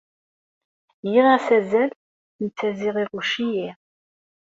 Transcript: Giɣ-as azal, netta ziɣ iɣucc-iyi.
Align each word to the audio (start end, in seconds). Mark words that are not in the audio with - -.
Giɣ-as 1.11 1.47
azal, 1.57 1.89
netta 2.43 2.69
ziɣ 2.79 2.95
iɣucc-iyi. 3.03 3.69